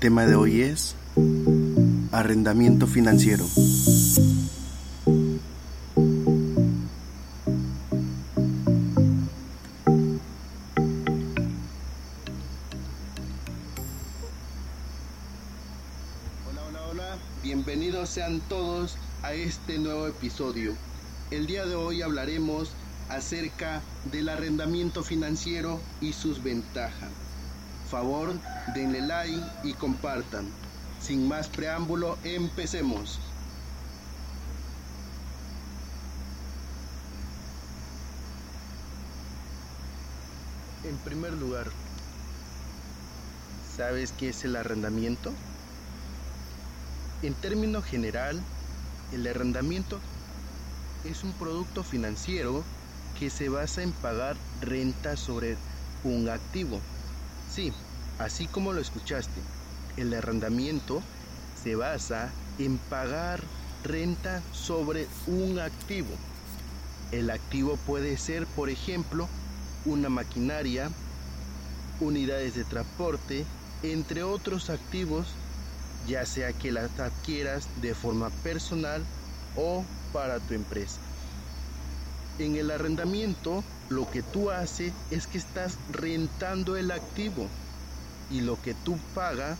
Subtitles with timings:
[0.00, 0.96] tema de hoy es
[2.10, 3.44] arrendamiento financiero.
[16.48, 20.72] Hola, hola, hola, bienvenidos sean todos a este nuevo episodio.
[21.30, 22.70] El día de hoy hablaremos
[23.10, 27.29] acerca del arrendamiento financiero y sus ventajas.
[27.90, 28.32] Favor,
[28.72, 30.46] denle like y compartan.
[31.02, 33.18] Sin más preámbulo, empecemos.
[40.84, 41.66] En primer lugar,
[43.76, 45.32] ¿sabes qué es el arrendamiento?
[47.22, 48.40] En término general,
[49.12, 49.98] el arrendamiento
[51.04, 52.62] es un producto financiero
[53.18, 55.56] que se basa en pagar renta sobre
[56.04, 56.80] un activo.
[57.52, 57.72] Sí,
[58.20, 59.40] así como lo escuchaste,
[59.96, 61.02] el arrendamiento
[61.60, 63.40] se basa en pagar
[63.82, 66.08] renta sobre un activo.
[67.10, 69.28] El activo puede ser, por ejemplo,
[69.84, 70.90] una maquinaria,
[72.00, 73.44] unidades de transporte,
[73.82, 75.26] entre otros activos,
[76.06, 79.02] ya sea que las adquieras de forma personal
[79.56, 81.00] o para tu empresa.
[82.40, 87.46] En el arrendamiento, lo que tú haces es que estás rentando el activo
[88.30, 89.58] y lo que tú pagas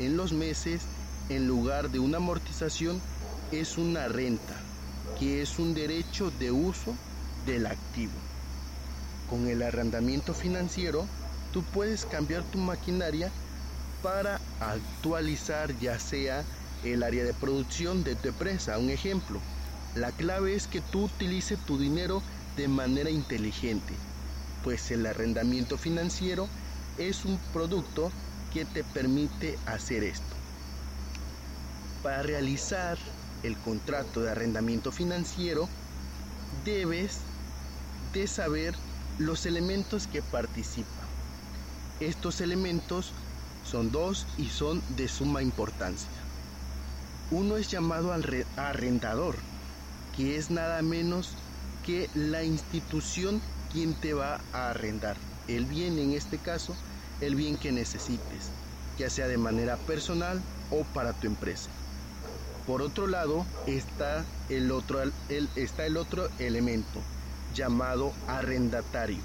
[0.00, 0.82] en los meses,
[1.28, 3.00] en lugar de una amortización,
[3.52, 4.56] es una renta,
[5.16, 6.92] que es un derecho de uso
[7.46, 8.10] del activo.
[9.30, 11.06] Con el arrendamiento financiero,
[11.52, 13.30] tú puedes cambiar tu maquinaria
[14.02, 16.44] para actualizar ya sea
[16.82, 18.76] el área de producción de tu empresa.
[18.76, 19.40] Un ejemplo,
[19.94, 22.22] la clave es que tú utilices tu dinero
[22.56, 23.94] de manera inteligente,
[24.62, 26.48] pues el arrendamiento financiero
[26.98, 28.12] es un producto
[28.52, 30.36] que te permite hacer esto.
[32.02, 32.98] Para realizar
[33.42, 35.68] el contrato de arrendamiento financiero,
[36.64, 37.20] debes
[38.12, 38.74] de saber
[39.18, 41.08] los elementos que participan.
[42.00, 43.12] Estos elementos
[43.64, 46.08] son dos y son de suma importancia.
[47.30, 48.12] Uno es llamado
[48.56, 49.36] arrendador,
[50.18, 51.38] que es nada menos
[51.80, 55.16] que la institución quien te va a arrendar.
[55.46, 56.76] El bien en este caso,
[57.20, 58.56] el bien que necesites,
[58.96, 61.70] ya sea de manera personal o para tu empresa.
[62.64, 67.00] Por otro lado está el otro, el, está el otro elemento
[67.46, 69.22] llamado arrendatario.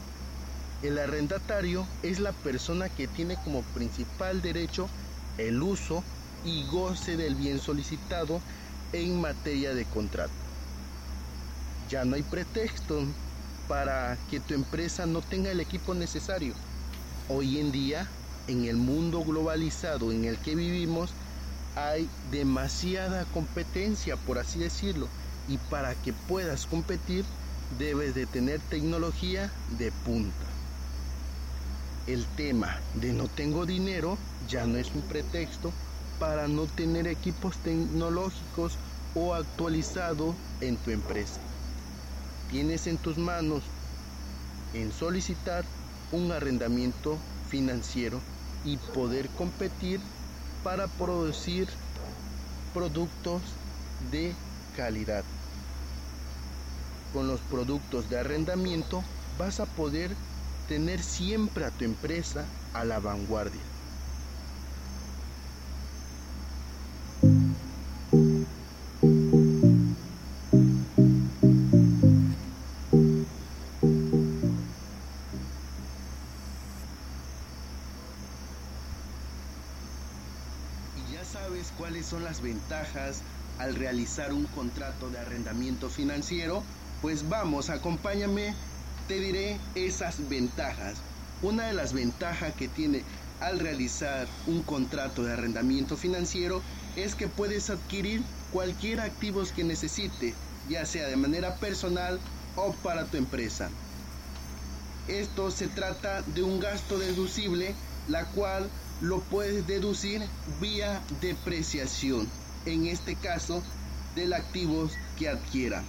[0.84, 4.94] El arrendatario es la persona que tiene como principal derecho
[5.38, 6.06] el uso
[6.44, 8.44] y goce del bien solicitado
[8.92, 10.43] en materia de contrato.
[11.94, 13.04] Ya no hay pretexto
[13.68, 16.56] para que tu empresa no tenga el equipo necesario.
[17.30, 18.10] Hoy en día,
[18.48, 21.12] en el mundo globalizado en el que vivimos,
[21.76, 25.08] hay demasiada competencia, por así decirlo,
[25.48, 27.26] y para que puedas competir
[27.78, 30.48] debes de tener tecnología de punta.
[32.08, 34.18] El tema de no tengo dinero
[34.50, 35.72] ya no es un pretexto
[36.20, 38.80] para no tener equipos tecnológicos
[39.14, 41.53] o actualizados en tu empresa
[42.48, 43.64] tienes en tus manos
[44.74, 45.66] en solicitar
[46.12, 48.22] un arrendamiento financiero
[48.64, 50.00] y poder competir
[50.64, 51.70] para producir
[52.74, 53.60] productos
[54.00, 54.36] de
[54.72, 55.26] calidad.
[57.12, 59.04] Con los productos de arrendamiento
[59.38, 60.18] vas a poder
[60.68, 63.73] tener siempre a tu empresa a la vanguardia.
[82.14, 83.22] Son las ventajas
[83.58, 86.62] al realizar un contrato de arrendamiento financiero,
[87.02, 88.54] pues vamos, acompáñame,
[89.08, 90.98] te diré esas ventajas.
[91.42, 93.02] Una de las ventajas que tiene
[93.42, 96.62] al realizar un contrato de arrendamiento financiero
[96.96, 98.22] es que puedes adquirir
[98.52, 100.36] cualquier activo que necesite,
[100.70, 102.20] ya sea de manera personal
[102.56, 103.72] o para tu empresa.
[105.08, 107.74] Esto se trata de un gasto deducible,
[108.08, 108.70] la cual
[109.02, 110.22] lo puedes deducir
[110.62, 112.28] vía depreciación,
[112.66, 113.64] en este caso
[114.16, 115.84] del activo que adquiera.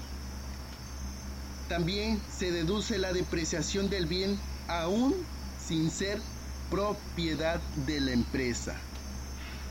[1.68, 5.14] También se deduce la depreciación del bien aún
[5.66, 6.20] sin ser
[6.70, 8.74] propiedad de la empresa.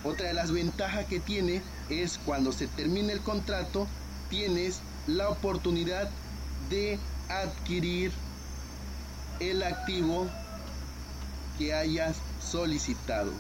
[0.04, 3.88] Otra de las ventajas que tiene es cuando se termine el contrato,
[4.30, 6.10] tienes la oportunidad
[6.70, 8.12] de adquirir
[9.40, 10.30] el activo
[11.58, 13.32] que hayas solicitado.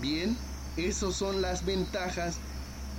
[0.00, 0.36] Bien,
[0.76, 2.36] Esas son las ventajas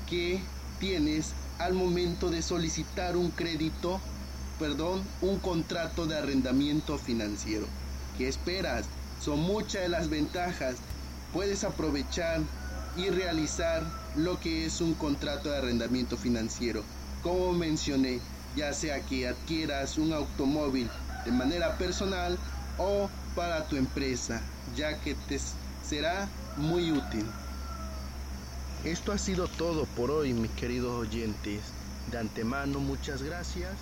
[0.09, 0.41] que
[0.79, 4.01] tienes al momento de solicitar un crédito,
[4.57, 7.67] perdón, un contrato de arrendamiento financiero.
[8.17, 8.89] ¿Qué esperas?
[9.19, 10.75] Son muchas de las ventajas.
[11.31, 12.41] Puedes aprovechar
[12.95, 13.83] y realizar
[14.15, 16.83] lo que es un contrato de arrendamiento financiero.
[17.21, 18.21] Como mencioné,
[18.55, 20.89] ya sea que adquieras un automóvil
[21.25, 22.39] de manera personal
[22.77, 24.42] o para tu empresa,
[24.75, 25.39] ya que te
[25.88, 27.24] será muy útil.
[28.84, 31.62] Esto ha sido todo por hoy, mis queridos oyentes.
[32.10, 33.75] De antemano, muchas gracias